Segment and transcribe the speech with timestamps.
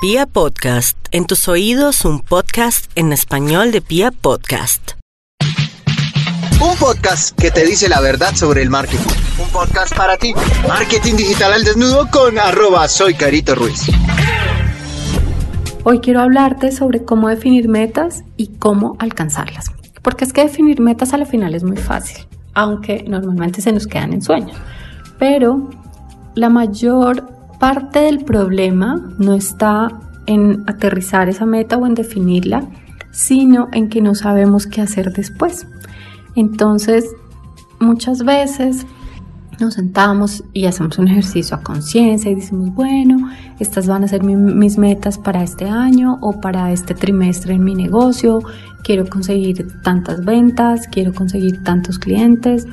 [0.00, 4.92] Pia Podcast, en tus oídos un podcast en español de Pia Podcast.
[6.62, 9.10] Un podcast que te dice la verdad sobre el marketing.
[9.42, 10.34] Un podcast para ti.
[10.68, 13.90] Marketing digital al desnudo con arroba soy Carito Ruiz.
[15.82, 19.72] Hoy quiero hablarte sobre cómo definir metas y cómo alcanzarlas.
[20.02, 22.24] Porque es que definir metas a la final es muy fácil,
[22.54, 24.56] aunque normalmente se nos quedan en sueños.
[25.18, 25.68] Pero
[26.36, 29.88] la mayor parte del problema no está
[30.26, 32.68] en aterrizar esa meta o en definirla,
[33.10, 35.66] sino en que no sabemos qué hacer después.
[36.34, 37.06] Entonces,
[37.80, 38.86] muchas veces
[39.58, 44.22] nos sentamos y hacemos un ejercicio a conciencia y decimos, bueno, estas van a ser
[44.22, 48.40] mis metas para este año o para este trimestre en mi negocio,
[48.84, 52.66] quiero conseguir tantas ventas, quiero conseguir tantos clientes,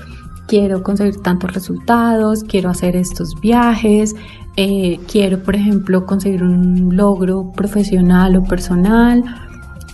[0.48, 4.13] quiero conseguir tantos resultados, quiero hacer estos viajes,
[4.57, 9.23] eh, quiero, por ejemplo, conseguir un logro profesional o personal,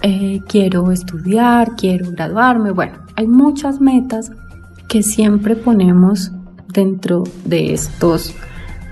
[0.04, 2.72] eh, quiero estudiar, quiero graduarme.
[2.72, 4.32] Bueno, hay muchas metas
[4.88, 6.32] que siempre ponemos
[6.68, 8.36] dentro de estos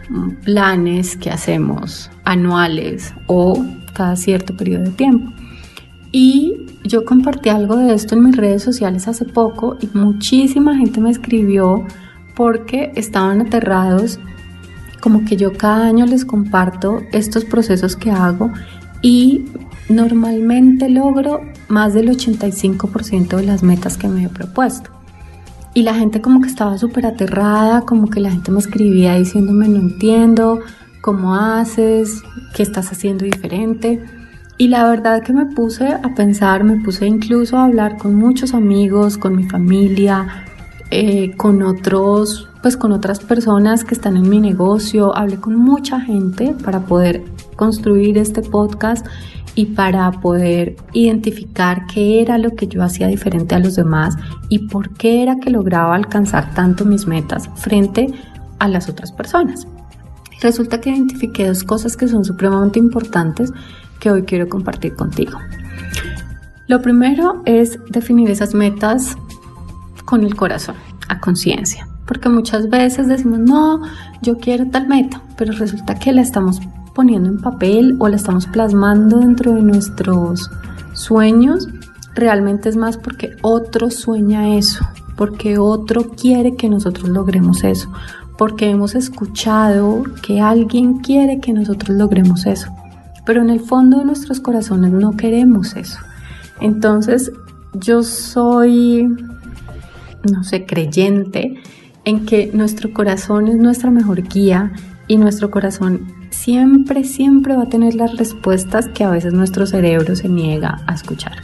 [0.10, 5.32] mm, planes que hacemos anuales o cada cierto periodo de tiempo.
[6.12, 11.02] Y yo compartí algo de esto en mis redes sociales hace poco y muchísima gente
[11.02, 11.86] me escribió
[12.36, 14.20] porque estaban aterrados
[15.00, 18.52] como que yo cada año les comparto estos procesos que hago
[19.02, 19.46] y
[19.90, 24.92] normalmente logro más del 85% de las metas que me he propuesto.
[25.74, 29.68] Y la gente como que estaba súper aterrada, como que la gente me escribía diciéndome
[29.68, 30.60] no entiendo,
[31.02, 32.24] cómo haces,
[32.56, 34.04] qué estás haciendo diferente.
[34.58, 38.54] Y la verdad que me puse a pensar, me puse incluso a hablar con muchos
[38.54, 40.46] amigos, con mi familia,
[40.92, 46.02] eh, con otros pues con otras personas que están en mi negocio, hablé con mucha
[46.02, 47.24] gente para poder
[47.56, 49.06] construir este podcast
[49.56, 54.16] y para poder identificar qué era lo que yo hacía diferente a los demás
[54.50, 58.08] y por qué era que lograba alcanzar tanto mis metas frente
[58.60, 59.68] a las otras personas.
[60.42, 63.52] Resulta que identifiqué dos cosas que son supremamente importantes
[64.00, 65.38] que hoy quiero compartir contigo.
[66.68, 69.18] Lo primero es definir esas metas
[70.06, 70.76] con el corazón,
[71.10, 73.84] a conciencia porque muchas veces decimos, no,
[74.24, 76.60] yo quiero tal meta, pero resulta que la estamos
[76.96, 80.50] poniendo en papel o la estamos plasmando dentro de nuestros
[80.94, 81.68] sueños,
[82.16, 84.84] realmente es más porque otro sueña eso,
[85.18, 87.92] porque otro quiere que nosotros logremos eso,
[88.40, 92.76] porque hemos escuchado que alguien quiere que nosotros logremos eso,
[93.24, 96.00] pero en el fondo de nuestros corazones no queremos eso.
[96.60, 97.32] Entonces,
[97.74, 99.08] yo soy,
[100.24, 101.62] no sé, creyente
[102.10, 104.72] en que nuestro corazón es nuestra mejor guía
[105.08, 110.16] y nuestro corazón siempre, siempre va a tener las respuestas que a veces nuestro cerebro
[110.16, 111.38] se niega a escuchar.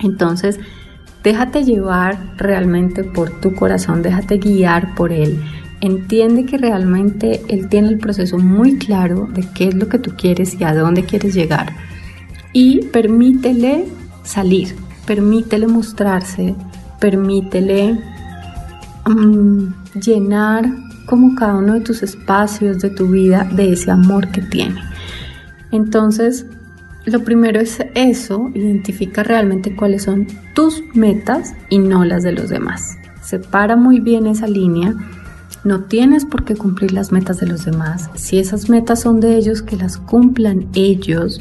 [0.00, 0.60] Entonces,
[1.22, 5.42] déjate llevar realmente por tu corazón, déjate guiar por él.
[5.80, 10.12] Entiende que realmente él tiene el proceso muy claro de qué es lo que tú
[10.18, 11.72] quieres y a dónde quieres llegar.
[12.52, 13.86] Y permítele
[14.22, 14.76] salir,
[15.06, 16.54] permítele mostrarse,
[17.00, 18.13] permítele
[19.06, 20.70] mm, llenar
[21.06, 24.80] como cada uno de tus espacios de tu vida de ese amor que tiene.
[25.70, 26.46] Entonces,
[27.04, 32.48] lo primero es eso, identifica realmente cuáles son tus metas y no las de los
[32.48, 32.96] demás.
[33.22, 34.94] Separa muy bien esa línea.
[35.64, 38.10] No tienes por qué cumplir las metas de los demás.
[38.14, 41.40] Si esas metas son de ellos, que las cumplan ellos,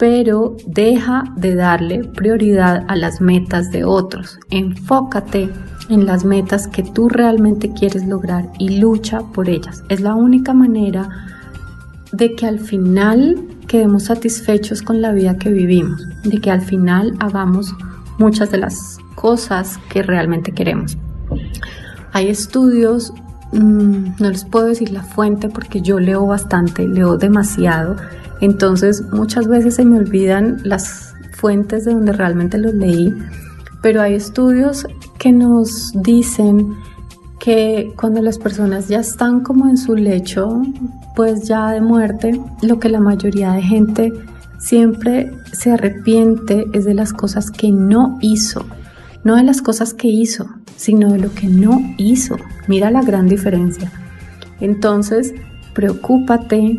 [0.00, 4.40] pero deja de darle prioridad a las metas de otros.
[4.48, 5.50] Enfócate
[5.90, 9.84] en las metas que tú realmente quieres lograr y lucha por ellas.
[9.90, 11.10] Es la única manera
[12.12, 17.14] de que al final quedemos satisfechos con la vida que vivimos, de que al final
[17.20, 17.74] hagamos
[18.18, 20.96] muchas de las cosas que realmente queremos.
[22.14, 23.12] Hay estudios,
[23.52, 27.96] mm, no les puedo decir la fuente porque yo leo bastante, leo demasiado,
[28.40, 33.14] entonces muchas veces se me olvidan las fuentes de donde realmente los leí,
[33.82, 34.86] pero hay estudios
[35.18, 36.74] que nos dicen
[37.38, 40.62] que cuando las personas ya están como en su lecho,
[41.16, 44.12] pues ya de muerte, lo que la mayoría de gente
[44.58, 48.66] siempre se arrepiente es de las cosas que no hizo,
[49.24, 52.36] no de las cosas que hizo, sino de lo que no hizo.
[52.68, 53.90] Mira la gran diferencia.
[54.60, 55.34] Entonces,
[55.74, 56.78] preocúpate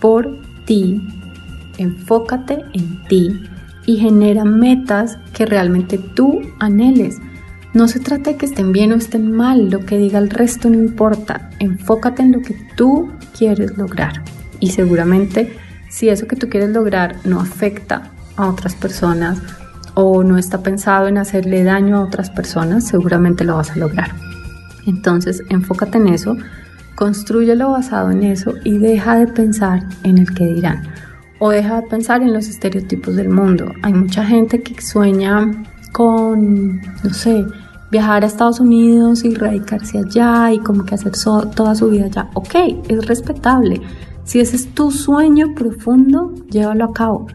[0.00, 1.00] por ti,
[1.78, 3.40] enfócate en ti
[3.86, 7.18] y genera metas que realmente tú anheles.
[7.74, 10.68] No se trata de que estén bien o estén mal, lo que diga el resto
[10.68, 11.50] no importa.
[11.58, 14.22] Enfócate en lo que tú quieres lograr
[14.60, 15.56] y seguramente
[15.88, 19.40] si eso que tú quieres lograr no afecta a otras personas
[19.94, 24.10] o no está pensado en hacerle daño a otras personas, seguramente lo vas a lograr.
[24.86, 26.36] Entonces, enfócate en eso,
[26.96, 30.82] construyelo basado en eso y deja de pensar en el que dirán
[31.44, 33.72] o deja de pensar en los estereotipos del mundo.
[33.82, 35.50] Hay mucha gente que sueña
[35.90, 37.44] con, no sé,
[37.90, 41.10] viajar a Estados Unidos y radicarse allá y como que hacer
[41.54, 42.30] toda su vida allá.
[42.34, 42.54] Ok,
[42.88, 43.80] es respetable.
[44.22, 47.26] Si ese es tu sueño profundo, llévalo a cabo.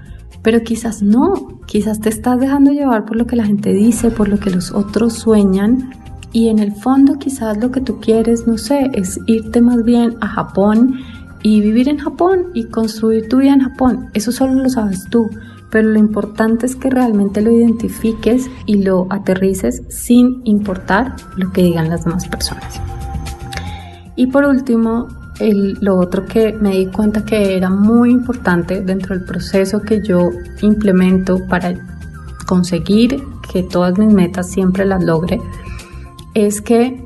[0.41, 4.29] Pero quizás no, quizás te estás dejando llevar por lo que la gente dice, por
[4.29, 5.91] lo que los otros sueñan.
[6.37, 10.17] Y en el fondo quizás lo que tú quieres, no sé, es irte más bien
[10.21, 10.99] a Japón
[11.41, 14.11] y vivir en Japón y construir tu vida en Japón.
[14.13, 15.31] Eso solo lo sabes tú,
[15.71, 21.63] pero lo importante es que realmente lo identifiques y lo aterrices sin importar lo que
[21.63, 22.79] digan las demás personas.
[24.15, 25.07] Y por último,
[25.39, 30.29] lo otro que me di cuenta que era muy importante dentro del proceso que yo
[30.61, 31.73] implemento para
[32.45, 35.41] conseguir que todas mis metas siempre las logre,
[36.45, 37.03] es que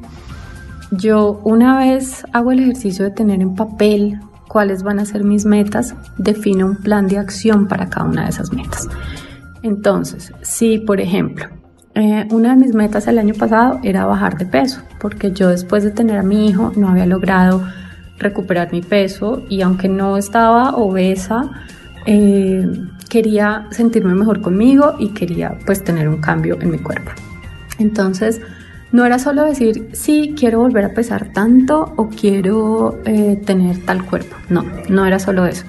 [0.92, 4.20] yo una vez hago el ejercicio de tener en papel
[4.50, 8.30] cuáles van a ser mis metas, defino un plan de acción para cada una de
[8.30, 8.90] esas metas.
[9.64, 11.46] Entonces, si por ejemplo,
[11.96, 15.86] eh, una de mis metas el año pasado era bajar de peso, porque yo después
[15.86, 17.66] de tener a mi hijo no había logrado
[18.18, 21.50] recuperar mi peso y aunque no estaba obesa,
[22.06, 22.70] eh,
[23.10, 27.12] quería sentirme mejor conmigo y quería pues tener un cambio en mi cuerpo.
[27.80, 28.42] Entonces,
[28.92, 34.06] no era solo decir, sí, quiero volver a pesar tanto o quiero eh, tener tal
[34.06, 34.36] cuerpo.
[34.50, 35.66] No, no era solo eso.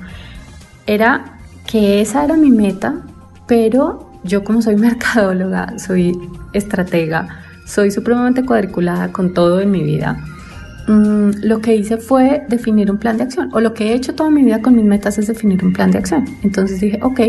[0.87, 3.03] Era que esa era mi meta,
[3.47, 6.19] pero yo como soy mercadóloga, soy
[6.53, 7.29] estratega,
[7.67, 10.19] soy supremamente cuadriculada con todo en mi vida.
[10.89, 14.17] Mm, lo que hice fue definir un plan de acción, o lo que he hecho
[14.17, 16.25] toda mi vida con mis metas es definir un plan de acción.
[16.43, 17.21] Entonces dije, ok,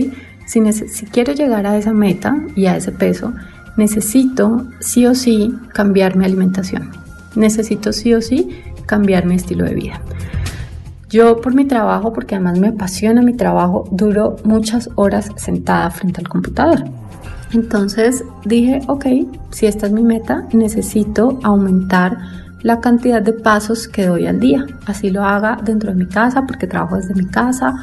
[0.48, 3.34] si, si quiero llegar a esa meta y a ese peso,
[3.78, 6.92] necesito sí o sí cambiar mi alimentación.
[7.36, 8.50] Necesito sí o sí
[8.86, 10.02] cambiar mi estilo de vida.
[11.10, 16.22] Yo por mi trabajo, porque además me apasiona mi trabajo, duro muchas horas sentada frente
[16.22, 16.84] al computador.
[17.54, 19.06] Entonces dije, ok,
[19.52, 22.18] si esta es mi meta, necesito aumentar
[22.64, 24.66] la cantidad de pasos que doy al día.
[24.88, 27.76] Así lo haga dentro de mi casa, porque trabajo desde mi casa,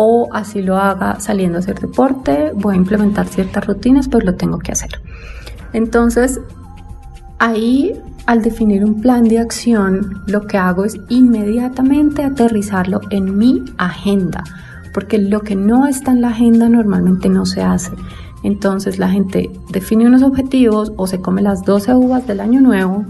[0.00, 4.36] o así lo haga saliendo a hacer deporte, voy a implementar ciertas rutinas, pues lo
[4.36, 4.90] tengo que hacer.
[5.72, 6.40] Entonces,
[7.40, 13.64] ahí al definir un plan de acción, lo que hago es inmediatamente aterrizarlo en mi
[13.76, 14.44] agenda,
[14.94, 17.90] porque lo que no está en la agenda normalmente no se hace.
[18.44, 23.04] Entonces la gente define unos objetivos o se come las 12 uvas del año nuevo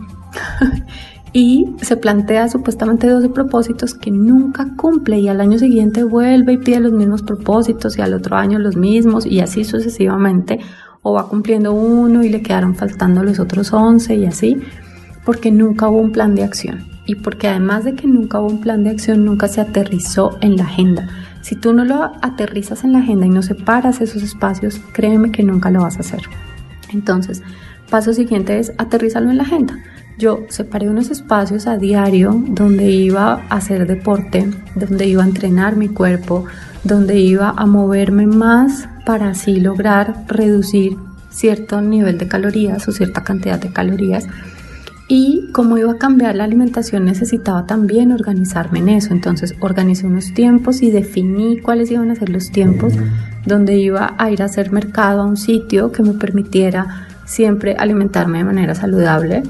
[1.32, 6.58] y se plantea supuestamente 12 propósitos que nunca cumple y al año siguiente vuelve y
[6.58, 10.60] pide los mismos propósitos y al otro año los mismos y así sucesivamente
[11.02, 14.56] o va cumpliendo uno y le quedaron faltando los otros 11 y así,
[15.24, 18.60] porque nunca hubo un plan de acción y porque además de que nunca hubo un
[18.60, 21.08] plan de acción, nunca se aterrizó en la agenda.
[21.40, 25.42] Si tú no lo aterrizas en la agenda y no separas esos espacios, créeme que
[25.42, 26.20] nunca lo vas a hacer.
[26.92, 27.42] Entonces,
[27.88, 29.78] paso siguiente es aterrizarlo en la agenda.
[30.18, 35.76] Yo separé unos espacios a diario donde iba a hacer deporte, donde iba a entrenar
[35.76, 36.44] mi cuerpo,
[36.82, 40.96] donde iba a moverme más para así lograr reducir
[41.30, 44.26] cierto nivel de calorías o cierta cantidad de calorías.
[45.06, 49.12] Y como iba a cambiar la alimentación, necesitaba también organizarme en eso.
[49.12, 52.92] Entonces organicé unos tiempos y definí cuáles iban a ser los tiempos
[53.46, 58.38] donde iba a ir a hacer mercado a un sitio que me permitiera siempre alimentarme
[58.38, 59.44] de manera saludable.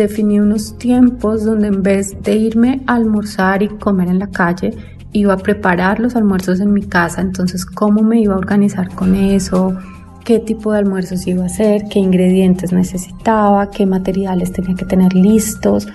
[0.00, 4.72] Definí unos tiempos donde en vez de irme a almorzar y comer en la calle,
[5.12, 9.14] iba a preparar los almuerzos en mi casa, entonces cómo me iba a organizar con
[9.14, 9.76] eso,
[10.24, 15.12] qué tipo de almuerzos iba a hacer, qué ingredientes necesitaba, qué materiales tenía que tener
[15.12, 15.86] listos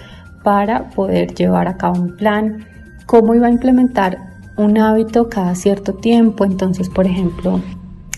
[0.44, 2.64] para poder llevar a cabo un plan,
[3.08, 4.20] cómo iba a implementar
[4.56, 7.60] un hábito cada cierto tiempo, entonces por ejemplo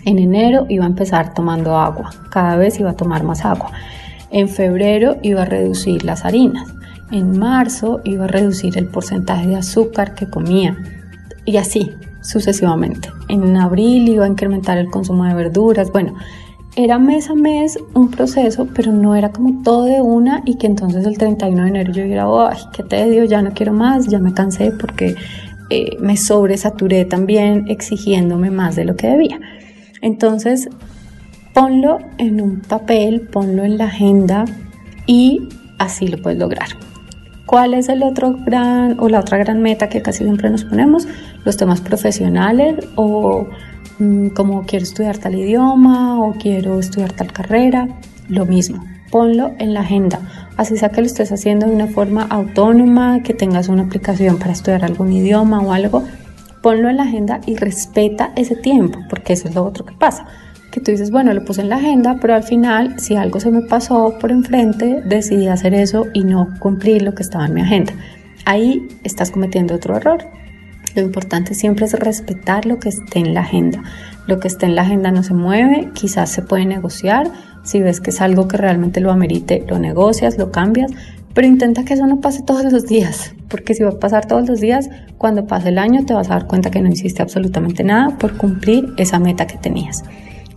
[0.04, 3.72] en enero iba a empezar tomando agua, cada vez iba a tomar más agua,
[4.32, 6.68] en febrero iba a reducir las harinas,
[7.12, 10.78] en marzo iba a reducir el porcentaje de azúcar que comía
[11.46, 13.10] y así sucesivamente.
[13.30, 15.92] En abril iba a incrementar el consumo de verduras.
[15.92, 16.16] Bueno,
[16.76, 20.68] era mes a mes un proceso, pero no era como todo de una y que
[20.68, 24.20] entonces el 31 de enero yo dijera, ay, qué tedio, ya no quiero más, ya
[24.20, 25.16] me cansé porque
[25.70, 29.40] eh, me sobresaturé también exigiéndome más de lo que debía.
[30.02, 30.70] Entonces,
[31.58, 34.46] ponlo en un papel, ponlo en la agenda
[35.08, 35.50] y
[35.80, 36.68] así lo puedes lograr.
[37.48, 41.08] ¿Cuál es el otro gran o la otra gran meta que casi siempre nos ponemos?
[41.46, 43.48] Los temas profesionales o
[43.98, 47.88] mm, como quiero estudiar tal idioma o quiero estudiar tal carrera,
[48.30, 48.86] lo mismo.
[49.10, 50.20] Ponlo en la agenda,
[50.58, 54.52] así sea que lo estés haciendo de una forma autónoma, que tengas una aplicación para
[54.52, 56.04] estudiar algún idioma o algo,
[56.62, 60.28] ponlo en la agenda y respeta ese tiempo, porque eso es lo otro que pasa
[60.78, 63.50] que tú dices, bueno, lo puse en la agenda, pero al final, si algo se
[63.50, 67.62] me pasó por enfrente, decidí hacer eso y no cumplir lo que estaba en mi
[67.62, 67.94] agenda.
[68.46, 70.26] Ahí estás cometiendo otro error.
[70.96, 73.82] Lo importante siempre es respetar lo que esté en la agenda.
[74.28, 77.32] Lo que esté en la agenda no se mueve, quizás se puede negociar.
[77.64, 80.92] Si ves que es algo que realmente lo amerite, lo negocias, lo cambias,
[81.34, 84.48] pero intenta que eso no pase todos los días, porque si va a pasar todos
[84.48, 87.84] los días, cuando pase el año te vas a dar cuenta que no hiciste absolutamente
[87.84, 90.04] nada por cumplir esa meta que tenías.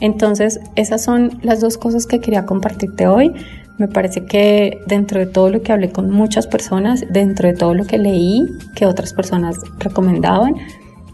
[0.00, 3.33] Entonces, esas son las dos cosas que quería compartirte hoy.
[3.78, 7.75] Me parece que dentro de todo lo que hablé con muchas personas, dentro de todo
[7.75, 10.57] lo que leí que otras personas recomendaban,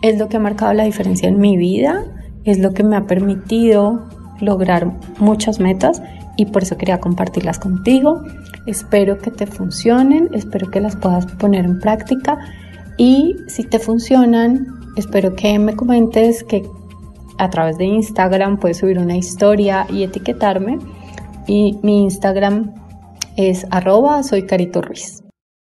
[0.02, 2.04] es lo que ha marcado la diferencia en mi vida,
[2.44, 4.08] es lo que me ha permitido
[4.40, 6.02] lograr muchas metas
[6.36, 8.22] y por eso quería compartirlas contigo.
[8.66, 12.38] Espero que te funcionen, espero que las puedas poner en práctica
[12.96, 14.66] y si te funcionan,
[14.96, 16.62] espero que me comentes que
[17.38, 20.78] a través de Instagram puedes subir una historia y etiquetarme.
[21.46, 22.74] Y mi Instagram
[23.36, 25.25] es arroba soy Carito Ruiz.